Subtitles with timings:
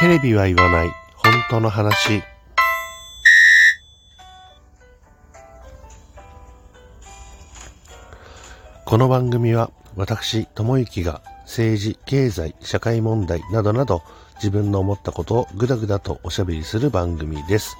[0.00, 2.22] テレビは言わない本当の話
[8.84, 14.02] この番組は私、ともゆきが政治、経済、社会問題などなど
[14.36, 17.76] 自分の思ったことをぐだぐだとおしゃべりする番組です。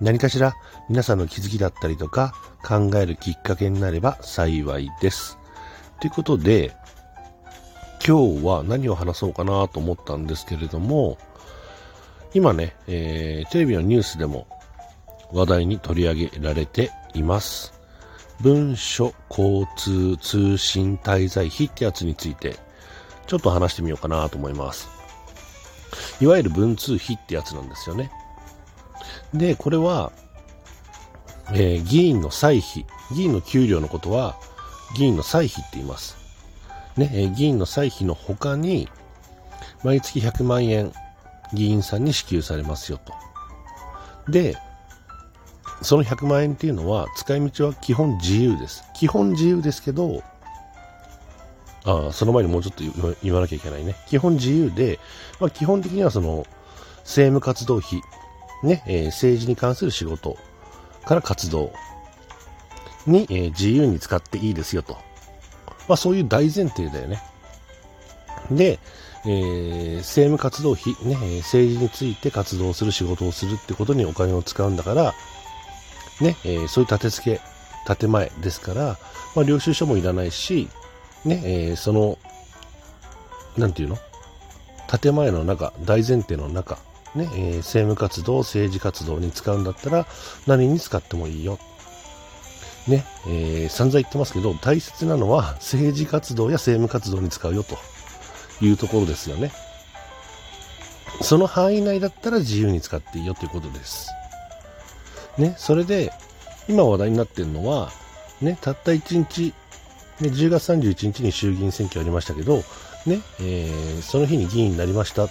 [0.00, 0.54] 何かしら
[0.88, 2.34] 皆さんの気づきだったりとか
[2.66, 5.38] 考えるきっかけになれば幸いです。
[6.00, 6.74] ということで、
[8.04, 11.16] 今日は何を話そうかなと思ったんですけれども、
[12.34, 14.48] 今ね、えー、テレビのニュースでも
[15.32, 17.72] 話題に取り上げられています。
[18.40, 22.56] 文書交通通信滞在費ってやつについて、
[23.26, 24.88] ちょっと話してみようかなと思います。
[26.20, 28.10] いわゆる文通費ってやつなんですよね。
[29.32, 30.12] で、これは、
[31.52, 34.36] えー、議員の歳費、議員の給料のことは、
[34.96, 36.16] 議員の歳費って言います。
[36.96, 38.88] ね、えー、議員の歳費の他に、
[39.84, 40.92] 毎月100万円、
[41.52, 43.12] 議員さんに支給されますよと。
[44.30, 44.56] で、
[45.82, 48.84] その100万円っていうのは、使い道は基本自由です。
[48.94, 50.22] 基本自由ですけど、
[51.86, 53.94] ああその前にもうちょっと言わなきゃいけないね。
[54.08, 54.98] 基本自由で、
[55.40, 56.46] まあ、基本的にはその、
[57.00, 58.00] 政務活動費、
[58.62, 60.38] ね、えー、政治に関する仕事
[61.04, 61.72] から活動
[63.06, 64.96] に、えー、自由に使っていいですよと。
[65.86, 67.22] まあそういう大前提だよね。
[68.50, 68.78] で、
[69.24, 75.14] えー、政務活動費、ね、政治について活動する仕事をするってことにお金を使うんだから、
[76.20, 77.40] ね、えー、そういう立て付
[77.86, 78.98] け、建前ですから、
[79.34, 80.68] まあ領収書もいらないし、
[81.24, 82.18] ね、えー、その、
[83.56, 83.98] なんていうの？
[85.00, 86.78] 建前の中、大前提の中、
[87.14, 90.06] ね、えー、政務活動、政治活動に使うんだったら
[90.46, 91.58] 何に使ってもいいよ。
[92.86, 97.78] ね、えー、散々言ってますけど、大切なのは政治活動や政務活動に使うよと
[98.60, 99.52] いうところですよね。
[101.22, 104.10] その範囲内だったら自由に使っていいよということです。
[105.38, 106.12] ね、それで、
[106.68, 107.90] 今話題になってるのは、
[108.40, 109.54] ね、たった1日、
[110.20, 112.64] ね、10月31日に衆議院選挙ありましたけど、
[113.06, 115.28] ね、えー、その日に議員になりました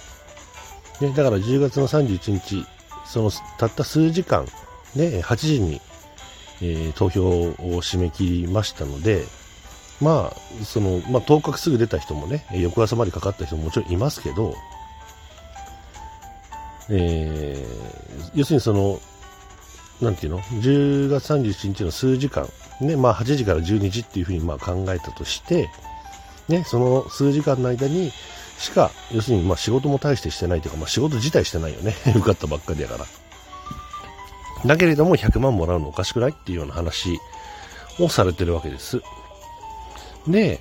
[1.00, 2.66] ね、だから10月の31日、
[3.04, 4.46] そのたった数時間
[4.94, 5.80] で8時に、
[6.62, 9.24] えー、投票を締め切りましたので、
[10.04, 14.54] まあ、その、まあ、当確すぐ出た人もね、翌朝までかかった人ももちろんいますけど、
[16.90, 19.00] えー、要するにその、
[20.02, 22.46] なんていうの ?10 月31日の数時間、
[22.82, 25.70] ね、まあ8時から12時っていうふうにまあ考えたとして、
[26.48, 28.12] ね、その数時間の間に、
[28.58, 31.94] しか、要するにまあ仕事も大してしてないというか、まあ、仕事自体してないよね。
[32.14, 33.06] 受かったばっかりやから。
[34.66, 37.18] だけれども100万もらうのおかしくないっていうような話
[37.98, 39.00] をされてるわけです。
[40.26, 40.60] で、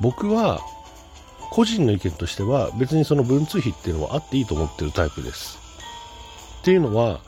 [0.00, 0.60] 僕は、
[1.50, 5.58] 個人の意見としては別にその文通費っていうのはあっていいと思ってるタイプです。
[6.60, 7.20] っていうのは、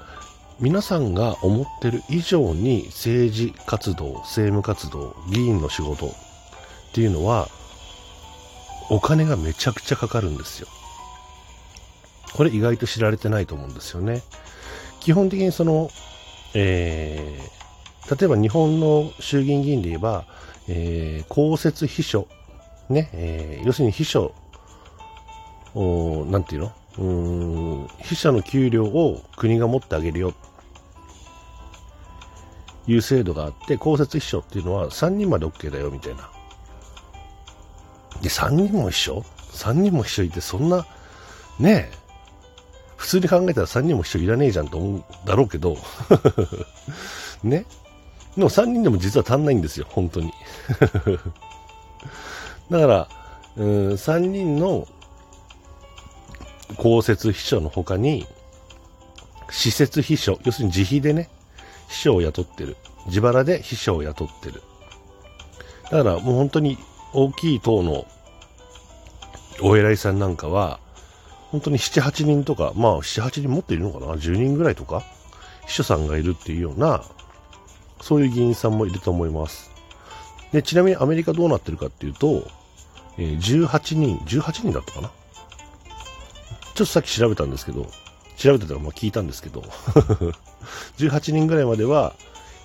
[0.60, 6.10] 皆さんが思ってる以上に政治活動、政務活動、議員の仕事っ
[6.92, 7.48] ていうのは
[8.90, 10.66] お金がめちゃくちゃかかるんですよ。
[12.34, 14.22] これ意外と知られてないと思うんですよね。
[15.00, 15.90] 基本的にその、
[16.54, 20.24] えー、例えば日本の衆議院議員で言えば、
[20.68, 22.28] えー、公設秘書、
[22.88, 24.34] ね、えー、要するに秘書、
[25.74, 26.72] おなんていうの？
[26.98, 30.34] うん、秘書の給料を国が持ってあげるよ、
[32.88, 36.30] いう制度があって、公設秘書っていうのは3人まで OK だよ、みたいな。
[38.20, 40.86] で、3人も一緒 ?3 人も一緒いて、そんな、
[41.60, 41.98] ねえ、
[42.96, 45.76] 普通に考えたら3人も一緒いらねえじゃんと思うだろうけど、
[47.44, 47.64] ね。
[48.38, 50.32] でも3人でも実は足んないんですよ、本当に。
[52.70, 53.08] だから、
[53.56, 54.86] うん、3人の
[56.76, 58.28] 公設秘書の他に、
[59.50, 61.28] 施設秘書、要するに自費でね、
[61.88, 62.76] 秘書を雇ってる。
[63.06, 64.62] 自腹で秘書を雇ってる。
[65.90, 66.78] だからもう本当に
[67.14, 68.06] 大きい党の
[69.60, 70.78] お偉いさんなんかは、
[71.50, 75.02] 本当に7、8人とか、まあ7、8人持っているのかな ?10 人ぐらいとか、
[75.66, 77.02] 秘書さんがいるっていうような、
[78.00, 79.70] そういう議員さんもいると思います。
[80.52, 82.46] で、ちなみにアメリカどうなってるかっていうと、
[83.18, 85.08] え、18人、18人だったかな？
[85.08, 87.86] ちょっとさっき調べたんですけど、
[88.36, 89.62] 調べてたらまあ聞いたんですけど、
[90.98, 92.14] 18人ぐらいまでは、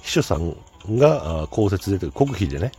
[0.03, 0.55] 秘書さん
[0.89, 2.71] が公設出てる国費でね、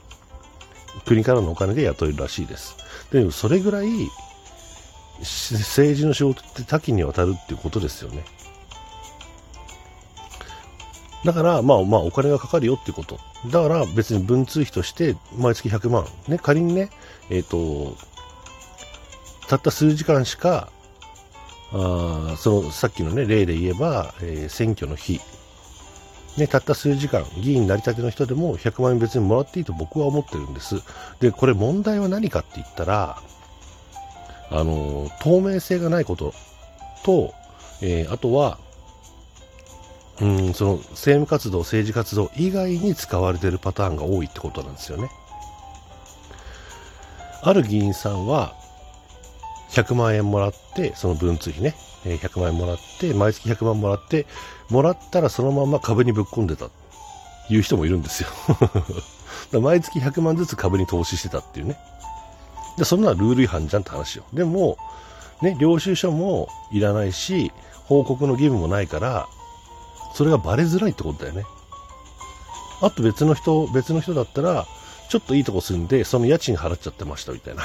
[1.07, 2.77] 国からのお金で雇えるらしいです。
[3.11, 3.89] でもそれぐらい
[5.21, 8.25] 政治の仕事って多岐にわたるっていうことですよね。
[11.25, 13.19] だから、まあまあお金がかかるよってこと。
[13.51, 16.07] だから別に文通費として毎月100万。
[16.29, 16.91] ね、仮にね、
[17.31, 17.97] えっ、ー、と、
[19.49, 20.71] たった数時間しか、
[21.73, 25.21] あそのさっきの、ね、例で言えば、えー、選挙の日、
[26.37, 30.77] ね、たった数時間、議員になりたての人でも100万円別にもらっていいと僕は思ってるんです。
[31.21, 33.19] で、これ問題は何かって言ったら、
[34.51, 36.35] あの透明性がないこと
[37.03, 37.35] と、
[37.81, 38.59] えー、あとは、
[40.21, 45.11] うん、その政務活動、政治活動以外に使われているパターンが多いってことなんですよね。
[47.43, 48.55] ある議員さんは、
[49.71, 51.75] 100万円もらって、その文通費ね、
[52.05, 54.27] 100万円もらって、毎月100万もらって、
[54.71, 56.71] もらったらそのまま株にぶっ込んでた、
[57.51, 58.29] いう人もいるんですよ
[59.61, 61.77] 毎月100万ずつ株に投資してたっていうね。
[62.79, 64.25] で、そんなルール違反じゃんって話よ。
[64.33, 64.79] でも、
[65.43, 67.53] ね、領収書もいらないし、
[67.85, 69.27] 報告の義務もないから、
[70.15, 71.45] それがバレづらいってことだよね。
[72.81, 74.67] あと別の人、別の人だったら、
[75.11, 77.63] ちょっといいとこ住んで、その家賃払っちゃってましたみたいな。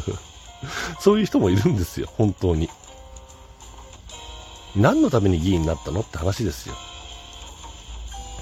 [1.00, 2.68] そういう人もいるんですよ、本当に。
[4.76, 6.74] 何のために議員になったのって話ですよ。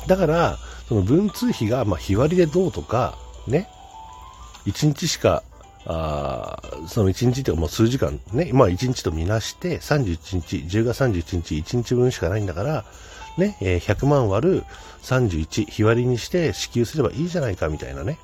[0.07, 0.59] だから、
[0.89, 3.17] その文通費が、まあ、日割りでどうとか、
[3.47, 3.69] ね、
[4.67, 5.43] 1日しか、
[5.85, 12.85] あその1日というかもう数時間ね、まあ1日とみなして、31日、10月31日、1日分しかないんだから、
[13.37, 14.65] ね、え、100万割る
[15.03, 18.19] 31、日割りにして支給すればいいじゃないかみたいなね、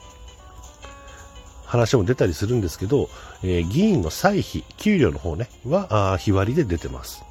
[1.64, 3.10] 話も出たりするんですけど、
[3.43, 7.25] えー、議員の歳費、給料の方ね、は、あ日割りで出てます。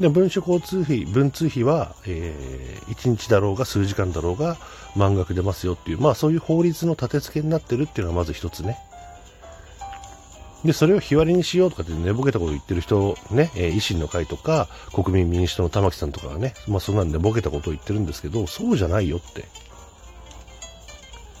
[0.00, 4.56] で、文書交通費、文通費は、えー、1日だろうが数時間だろうが
[4.96, 8.78] 満額出ますよっていう、まあそういう法律の立て付けになってるっていうのがまず一つね。
[10.64, 19.44] で、それを日割りにしようとかって寝ぼけたこと言ってる人、ね、えー、維新の会とか、国民民主党の玉木さんとかはね、まあそんな寝ぼけたことを言ってるんですけど、そうじゃないよって。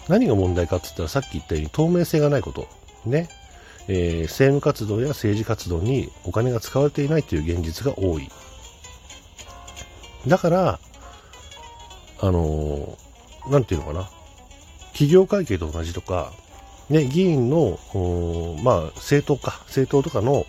[0.08, 2.66] 何が問題かって言ったらさっき言ったように透明性がないこと。
[3.06, 3.28] ね。
[3.88, 8.28] えー、政務活動や政治活動にお金が使われていないという現実が多い。
[10.26, 10.80] だから、
[12.20, 14.10] あのー、なんていうのかな。
[14.92, 16.32] 企業会計と同じとか、
[16.92, 17.78] ね、議員の、
[18.62, 20.44] まあ、政党か、政党とかの、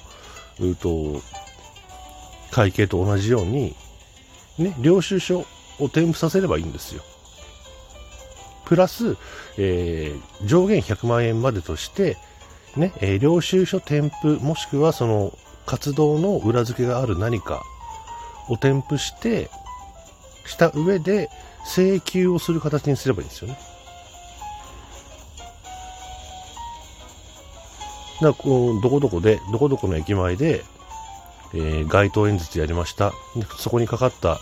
[0.59, 1.21] うと、
[2.51, 3.73] 会計と同じように、
[4.57, 5.45] ね、領収書
[5.79, 7.01] を添付させればいいんですよ。
[8.65, 9.15] プラス、
[9.57, 12.17] えー、上限100万円までとして、
[12.75, 15.31] ね、えー、領収書添付、もしくはその
[15.65, 17.63] 活動の裏付けがある何か
[18.49, 19.49] を添付して、
[20.45, 21.29] した上で
[21.65, 23.57] 請求をする形にすればいいんですよね。
[28.23, 30.63] だこうどこどこで、どこどこの駅前で、
[31.53, 33.11] えー、街頭演説やりました。
[33.35, 34.39] でそこにかかった、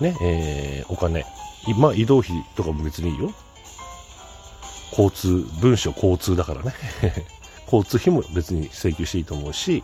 [0.00, 1.24] ね、えー、お金。
[1.78, 3.32] まあ、移動費とかも別にいいよ。
[4.90, 6.74] 交通、文書交通だからね。
[7.64, 9.82] 交通費も別に請求していいと思うし、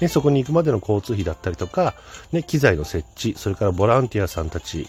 [0.00, 1.94] ね、そこに行くまでの交通費だったりとか、
[2.30, 4.88] ね、機材の設置、それからボランティアさんたち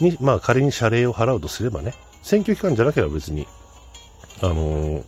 [0.00, 3.46] に、まあ仮に謝礼を払うとすればね、選挙期間じゃなければ別に、
[4.40, 5.04] あのー、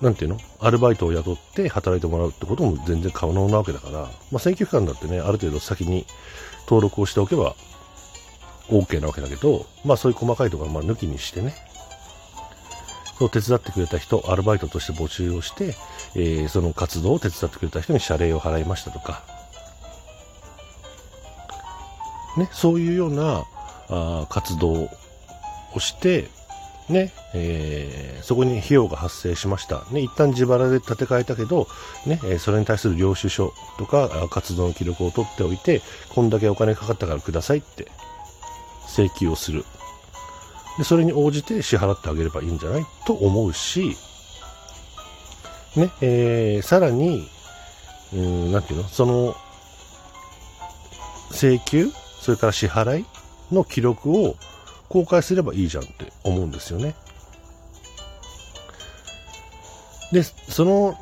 [0.00, 0.38] なんていうの？
[0.60, 6.06] アルバイトを雇って働いてもらうってことも全然可能なわけだから、まあ、選挙期間だってね、ある程度先に
[6.66, 7.54] 登録をしておけば
[8.68, 11.54] OK なわけだけど、まあそういう細かいところはま抜きにしてね、
[13.18, 15.76] そう手伝ってくれた人、アルバイトとして募集をして、
[16.16, 19.22] えー、その活動を手伝ってくれた人に謝礼を払いましたとか、
[22.36, 23.44] ね、そういうような
[23.88, 24.88] あ活動
[25.74, 26.28] をして、
[26.88, 29.84] ね、えー、そこに費用が発生しました。
[29.90, 31.66] ね、一旦自腹で建て替えたけど、
[32.06, 35.80] ね、それに対する領収書とか活動の記録を取っておいて、
[36.14, 37.88] こんだけお金かかったからくださいって
[38.86, 39.64] 請求をする。
[40.76, 42.86] で、それに応じて支払ってあげればいいんじゃない？
[43.06, 43.96] と思うし、
[45.76, 47.28] ね、えー、さらに、
[48.12, 48.88] うん、なんていうの？
[48.88, 49.34] その、
[51.30, 51.90] 請求？
[52.20, 53.06] それから支払い？
[53.52, 54.36] の記録を
[54.94, 56.94] 公開すればいいじゃんって思うんですよね。
[60.12, 60.96] で、その、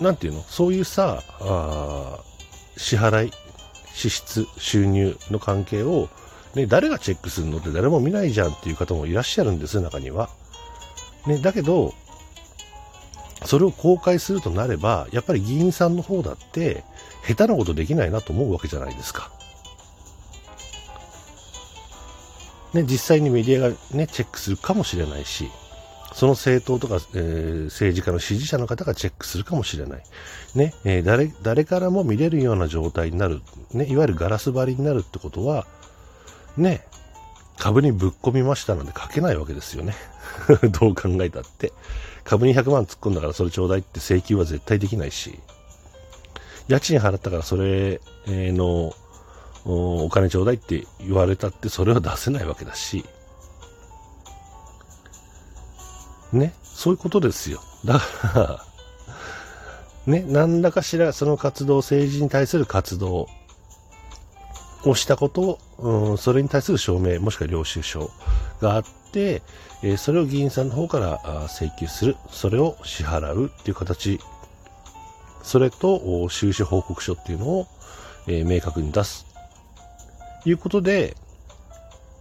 [0.00, 0.42] なんていうの？
[0.42, 2.18] そういうさ、あ
[2.76, 3.32] 支払い、
[3.94, 6.08] 支出、収入の関係を、
[6.56, 10.28] ね、誰がチェックするのって誰も見ないじゃんっていう方もいらっしゃるんです中には。
[11.28, 11.94] ね、だけど、
[13.44, 16.82] それを公開するとなれば、やっぱり議員さんの方だって、
[17.24, 19.30] 下手なことできないなと思うわけじゃないですか。
[22.74, 25.48] ね、実際にメディアがね、チェックするかもしれないし、
[26.14, 30.02] その政党とか、えー、政治家の支持者の方がチェックするかもしれない。
[30.54, 33.42] ね、えー、誰、誰からも見れるような状態になる。
[33.72, 35.66] ね、いわゆるガラス張りになるってことは、
[36.56, 36.86] ね、
[37.58, 39.94] 株にぶっ込みましたなんて書けないわけですよね。
[40.80, 41.72] どう考えたって。
[42.24, 45.38] 株に100万突っ込んだからそれちょうだいって請求は絶対できないし。
[46.68, 48.94] 家賃払ったからそれの
[49.68, 53.04] お金ちょうだいって言われたってそれは出せないわけだし、
[56.32, 57.60] ね、そういうことですよ。
[57.84, 58.64] だから
[60.12, 63.26] ね、何らかしらその活動、政治に対する活動
[64.84, 68.10] をしたことを、うん、それに対する証明、もしくは領収書
[68.60, 69.42] があって、
[69.82, 74.20] えー、それを議員さんの方から請求する、それを支払うっていう形、
[75.42, 77.66] それと収支報告書っていうのを、
[78.28, 79.25] え、明確に出す。
[80.46, 81.16] いうことで、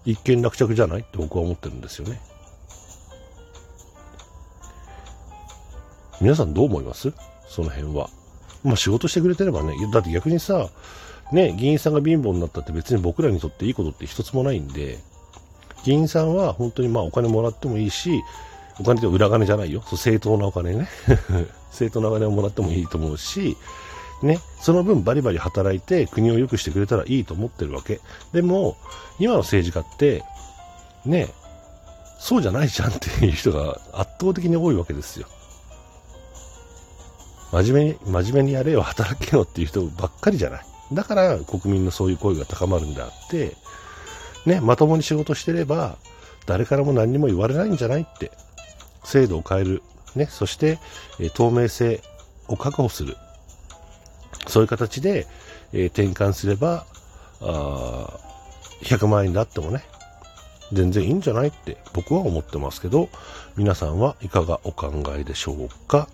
[0.04, 1.00] 一件落着じゃない？
[1.00, 2.20] って僕は思ってるんですよね。
[6.22, 7.14] 皆さんどう思います？
[7.48, 8.10] その辺は。
[8.64, 10.70] まあ仕事してくれてればね、だって逆にさ、
[11.32, 15.00] ね、議員さんが貧乏になったって別に僕らにとっていいことって一つもないんで、
[15.84, 18.22] 議員さんは本当にまあお金もらってもいいし、
[18.80, 19.82] お金って裏金じゃないよ。
[19.82, 20.88] そう正当なお金ね。
[21.72, 23.58] 正当なお金をもらってもいいと思うし、
[24.26, 28.02] ね、その分バリバリ働いて国を良くしてくれたらいいと思ってるわけ。
[28.34, 28.76] でも、
[29.20, 30.24] 今の政治家って、
[31.06, 31.30] ね、
[32.20, 35.28] そうじゃないじゃんっていう人が圧倒的に多いわけですよ。
[37.52, 40.66] 真面目に、真面目にやれよ、働けよっていう人ばっかりじゃない。
[40.92, 43.56] だから国民のそういう声が高まるんであって、
[44.48, 45.98] ね、まともに仕事してれば、
[46.48, 48.32] 誰からも何にも言われないんじゃないって、
[49.04, 49.84] 制度を変える、
[50.16, 50.80] ね、そして、
[51.20, 52.02] え透明性
[52.48, 53.18] を確保する。
[54.48, 55.28] そういう形で、
[55.74, 56.86] えー、転換すれば、
[57.42, 58.20] あ
[58.84, 59.84] 100万円であってもね、
[60.74, 63.10] 全然いいんじゃないって僕は思ってますけど、
[63.56, 66.08] 皆さんはいかがお考えでしょうか？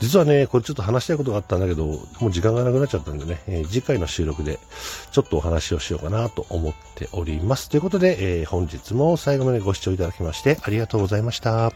[0.00, 4.58] 実はね、これちょっと話したいことがあったんだけど、もう時間がなくなっちゃったんでね、えー、次回の収録で
[5.12, 7.68] ちょっとお話をしようかなと思っております。
[7.68, 11.72] ということで、えー、本日も最後までご視聴いただきましてありがとうございました。